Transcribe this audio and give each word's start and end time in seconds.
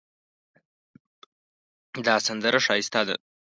دا 2.05 2.15
سندره 2.27 2.59
ښایسته 2.65 3.01
ده 3.07 3.15